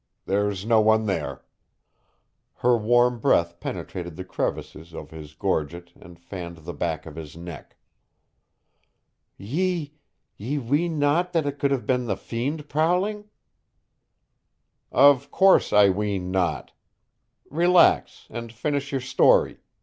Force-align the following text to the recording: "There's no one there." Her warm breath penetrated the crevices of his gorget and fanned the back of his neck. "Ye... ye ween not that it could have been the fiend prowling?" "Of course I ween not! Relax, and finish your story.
"There's 0.25 0.65
no 0.65 0.81
one 0.81 1.05
there." 1.05 1.45
Her 2.55 2.75
warm 2.75 3.19
breath 3.19 3.59
penetrated 3.59 4.15
the 4.15 4.23
crevices 4.23 4.95
of 4.95 5.11
his 5.11 5.35
gorget 5.35 5.91
and 5.95 6.17
fanned 6.19 6.57
the 6.65 6.73
back 6.73 7.05
of 7.05 7.15
his 7.15 7.37
neck. 7.37 7.77
"Ye... 9.37 9.93
ye 10.37 10.57
ween 10.57 10.97
not 10.97 11.33
that 11.33 11.45
it 11.45 11.59
could 11.59 11.69
have 11.69 11.85
been 11.85 12.07
the 12.07 12.17
fiend 12.17 12.67
prowling?" 12.67 13.29
"Of 14.91 15.29
course 15.29 15.71
I 15.71 15.89
ween 15.89 16.31
not! 16.31 16.71
Relax, 17.51 18.25
and 18.31 18.51
finish 18.51 18.91
your 18.91 19.01
story. 19.01 19.59